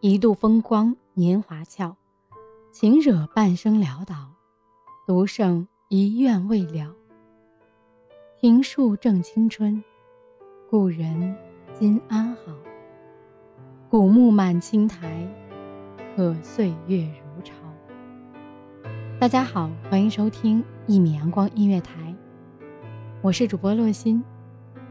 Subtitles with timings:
[0.00, 1.96] 一度风光年华俏，
[2.70, 4.30] 情惹半生潦倒，
[5.08, 6.94] 独剩一愿未了。
[8.40, 9.82] 庭树正青春，
[10.70, 11.36] 故人
[11.76, 12.54] 今安好？
[13.90, 15.28] 古木满青苔，
[16.14, 16.98] 可岁月
[17.34, 17.54] 如潮。
[19.18, 22.14] 大家好，欢迎收听一米阳光音乐台，
[23.20, 24.22] 我是主播洛心。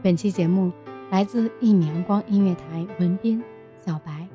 [0.02, 0.70] 本期节目
[1.10, 3.42] 来自一米阳光音乐台文斌、
[3.82, 4.27] 小白。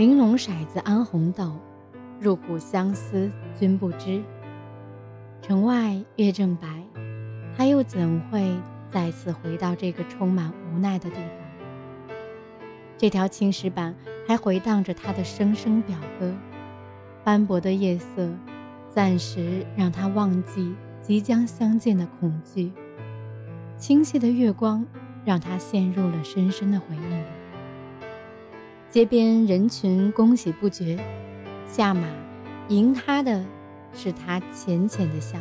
[0.00, 1.52] 玲珑骰子安红豆，
[2.18, 4.22] 入骨相思君不知。
[5.42, 6.66] 城外月正白，
[7.54, 8.50] 他又怎会
[8.90, 12.16] 再次回到这个充满无奈的地方？
[12.96, 13.94] 这条青石板
[14.26, 16.34] 还回荡着他的声声表歌。
[17.22, 18.30] 斑驳的夜色，
[18.88, 22.72] 暂时让他忘记即将相见的恐惧。
[23.76, 24.82] 清晰的月光，
[25.26, 27.39] 让他陷入了深深的回忆里。
[28.90, 30.98] 街边人群恭喜不绝，
[31.64, 32.08] 下马
[32.68, 33.46] 迎他的
[33.94, 35.38] 是他浅浅的笑。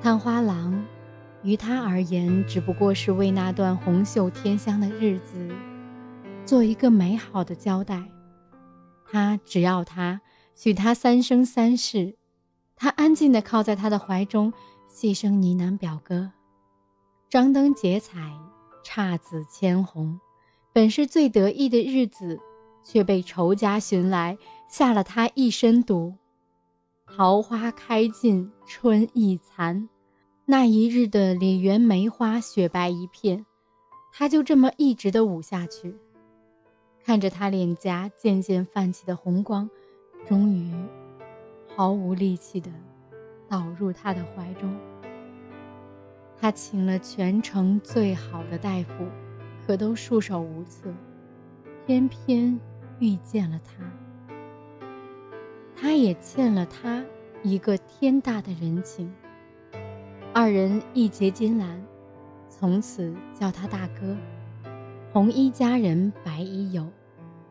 [0.00, 0.82] 探花郎，
[1.42, 5.50] 于他而言只不过是为那段红袖添香的日子
[6.46, 8.02] 做一个美好的交代。
[9.04, 10.22] 他只要他
[10.54, 12.16] 许他三生三世，
[12.76, 14.50] 他安静地靠在他的怀中，
[14.88, 16.32] 细声呢喃表哥
[17.28, 18.32] ：“张灯结彩，
[18.82, 20.18] 姹紫千红。”
[20.76, 22.38] 本是最得意的日子，
[22.84, 24.36] 却被仇家寻来，
[24.68, 26.12] 下了他一身毒。
[27.06, 29.88] 桃花开尽春意残，
[30.44, 33.46] 那一日的李园梅花雪白一片，
[34.12, 35.96] 他就这么一直的舞下去。
[37.02, 39.70] 看着他脸颊渐渐泛起的红光，
[40.28, 40.70] 终于
[41.74, 42.70] 毫无力气的
[43.48, 44.78] 倒入他的怀中。
[46.38, 49.06] 他请了全城最好的大夫。
[49.66, 50.94] 可都束手无策，
[51.84, 52.56] 偏偏
[53.00, 53.82] 遇见了他。
[55.74, 57.04] 他也欠了他
[57.42, 59.12] 一个天大的人情。
[60.32, 61.82] 二人一结金兰，
[62.48, 64.16] 从此叫他大哥。
[65.12, 66.86] 红衣佳人白衣友，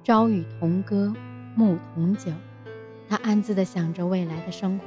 [0.04, 1.14] 朝与同歌
[1.54, 2.32] 暮同酒。
[3.10, 4.86] 他暗自的想着未来的生活。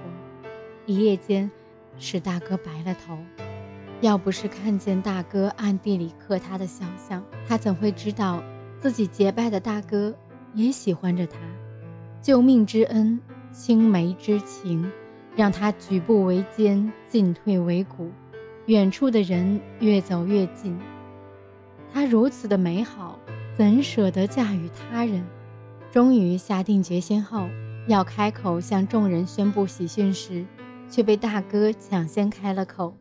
[0.87, 1.51] 一夜间，
[1.99, 3.19] 使大哥白了头。
[4.01, 8.43] 要不是看见大哥暗地里刻他的肖像，他怎会知道
[8.79, 10.15] 自己结拜的大哥
[10.55, 11.39] 也喜欢着他？
[12.23, 13.19] 救命之恩，
[13.51, 14.89] 青梅之情，
[15.35, 18.11] 让他举步维艰，进退维谷。
[18.67, 20.79] 远处的人越走越近，
[21.93, 23.19] 他如此的美好，
[23.57, 25.25] 怎舍得嫁与他人？
[25.91, 27.49] 终于下定决心后，
[27.89, 30.45] 要开口向众人宣布喜讯时，
[30.89, 32.95] 却被大哥抢先开了口。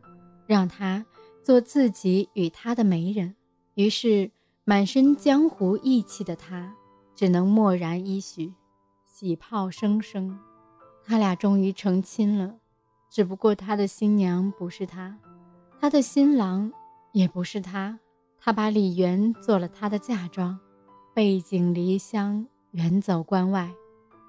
[0.48, 1.04] 让他
[1.44, 3.36] 做自己与他的媒人，
[3.74, 4.30] 于是
[4.64, 6.74] 满身江湖义气的他，
[7.14, 8.54] 只能默然依许，
[9.04, 10.38] 喜炮声声。
[11.04, 12.56] 他俩终于成亲了，
[13.10, 15.18] 只不过他的新娘不是他，
[15.78, 16.72] 他的新郎
[17.12, 17.98] 也不是他。
[18.40, 20.58] 他把李媛做了他的嫁妆，
[21.14, 23.70] 背井离乡，远走关外。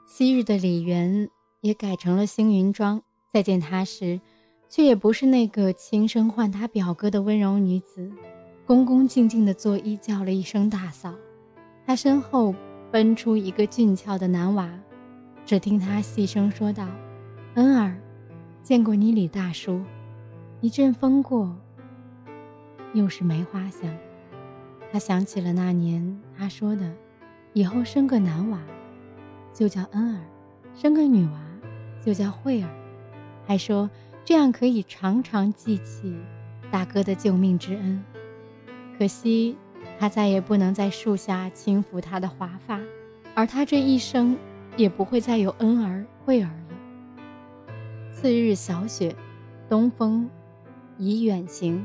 [0.06, 1.30] 昔日的李媛
[1.62, 4.20] 也改成了星云庄，再见他时。
[4.70, 8.08] 却也不是那个轻声唤他表哥的温柔女子，
[8.68, 11.12] 恭恭敬敬地作揖叫了一声大嫂。
[11.88, 12.54] 他身后
[12.92, 14.70] 奔出一个俊俏的男娃，
[15.44, 16.88] 只听他细声说道
[17.56, 17.98] ：“恩儿，
[18.62, 19.82] 见过你李大叔。”
[20.62, 21.56] 一阵风过，
[22.94, 23.90] 又是梅花香。
[24.92, 26.94] 他想起了那年他说的
[27.54, 28.60] ：“以后生个男娃，
[29.52, 30.22] 就叫恩儿；
[30.76, 31.42] 生个女娃，
[32.06, 32.70] 就叫慧儿。”
[33.48, 33.90] 还说。
[34.30, 36.16] 这样可以常常记起
[36.70, 38.04] 大哥的救命之恩，
[38.96, 39.58] 可惜
[39.98, 42.80] 他再也不能在树下轻抚他的华发，
[43.34, 44.38] 而他这一生
[44.78, 47.74] 也不会再有恩儿惠儿了。
[48.12, 49.16] 次日小雪，
[49.68, 50.30] 东风
[51.00, 51.84] 已远行。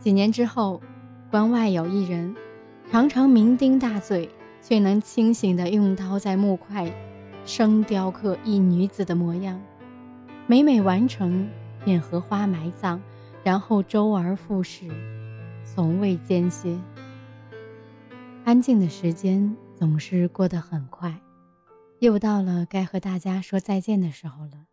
[0.00, 0.82] 几年之后，
[1.30, 2.34] 关外有一人，
[2.90, 4.28] 常常酩酊大醉，
[4.60, 6.92] 却能清醒地用刀在木块
[7.44, 9.62] 生雕刻一女子的模样，
[10.48, 11.50] 每每完成
[11.84, 13.00] 便荷花埋葬，
[13.42, 14.88] 然后周而复始，
[15.64, 16.78] 从未间歇。
[18.44, 21.20] 安静的时间总是过得很快，
[21.98, 24.66] 又到了该和大家说再见的时候了。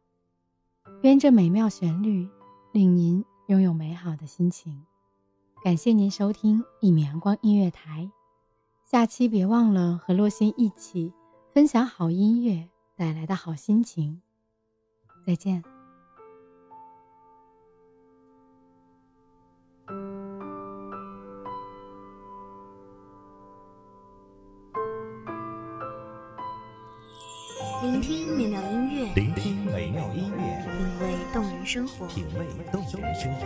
[1.02, 2.30] 愿这美妙旋律
[2.72, 4.84] 令您拥有美好的心情。
[5.64, 8.08] 感谢您收听一米阳光音乐台，
[8.86, 11.12] 下期别忘了和洛心一起
[11.52, 14.22] 分享好音乐带来的好心情。
[15.26, 15.64] 再见。
[27.82, 33.44] 聆听美妙音乐，聆听美妙音乐，品味动人生活，品味动人生活。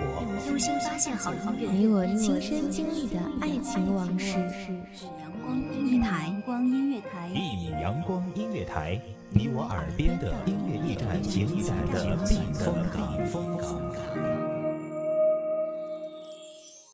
[0.47, 4.37] 用心发现好音乐，你我亲身经历的爱情往事。
[5.19, 7.29] 阳光音乐台，阳光音乐台，
[7.87, 8.99] 阳光音乐台
[9.29, 14.56] 你我耳边的音乐驿站精彩的避风港避风港